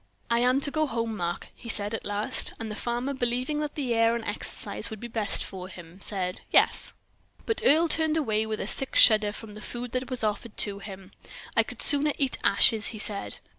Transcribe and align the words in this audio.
"I 0.31 0.39
am 0.39 0.61
to 0.61 0.71
go 0.71 0.87
home, 0.87 1.15
Mark?" 1.15 1.49
he 1.53 1.69
said 1.69 1.93
at 1.93 2.05
last. 2.07 2.53
And 2.59 2.71
the 2.71 2.75
farmer, 2.75 3.13
believing 3.13 3.59
that 3.59 3.77
air 3.77 4.15
and 4.15 4.27
exercise 4.27 4.89
would 4.89 4.99
be 4.99 5.07
best 5.07 5.43
for 5.43 5.67
him, 5.67 6.01
said 6.01 6.41
"Yes." 6.49 6.95
But 7.45 7.61
Earle 7.63 7.87
turned 7.87 8.17
away 8.17 8.47
with 8.47 8.59
a 8.59 8.65
sick 8.65 8.95
shudder 8.95 9.31
from 9.31 9.53
the 9.53 9.61
food 9.61 9.91
that 9.91 10.09
was 10.09 10.23
offered 10.23 10.57
to 10.57 10.79
him. 10.79 11.11
"I 11.55 11.61
could 11.61 11.83
sooner 11.83 12.13
eat 12.17 12.39
ashes," 12.43 12.87
he 12.87 12.97
said. 12.97 13.37